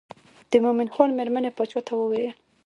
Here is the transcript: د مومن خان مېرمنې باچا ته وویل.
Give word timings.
د 0.49 0.53
مومن 0.63 0.87
خان 0.93 1.09
مېرمنې 1.17 1.49
باچا 1.57 1.79
ته 1.87 1.93
وویل. 1.95 2.31